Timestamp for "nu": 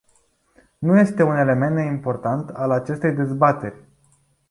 0.79-0.97